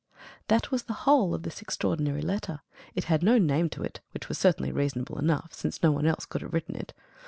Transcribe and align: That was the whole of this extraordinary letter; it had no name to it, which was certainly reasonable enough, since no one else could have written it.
That 0.47 0.71
was 0.71 0.81
the 0.85 0.93
whole 1.05 1.35
of 1.35 1.43
this 1.43 1.61
extraordinary 1.61 2.23
letter; 2.23 2.61
it 2.95 3.03
had 3.03 3.21
no 3.21 3.37
name 3.37 3.69
to 3.69 3.83
it, 3.83 3.99
which 4.15 4.29
was 4.29 4.39
certainly 4.39 4.71
reasonable 4.71 5.19
enough, 5.19 5.53
since 5.53 5.83
no 5.83 5.91
one 5.91 6.07
else 6.07 6.25
could 6.25 6.41
have 6.41 6.53
written 6.55 6.75
it. 6.75 6.91